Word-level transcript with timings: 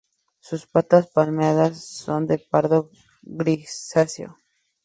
Sus 0.39 0.65
patas 0.65 1.05
palmeadas 1.11 1.77
son 1.79 2.25
de 2.25 2.39
pardo 2.39 2.89
grisáceo. 3.21 4.39